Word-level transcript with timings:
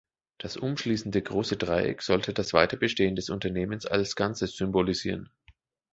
Das 0.39 0.57
umschließende 0.57 1.21
große 1.21 1.57
Dreieck 1.57 2.01
sollte 2.01 2.33
das 2.33 2.53
Weiterbestehen 2.53 3.15
des 3.15 3.29
Unternehmens 3.29 3.85
als 3.85 4.15
Ganzes 4.15 4.57
symbolisieren. 4.57 5.29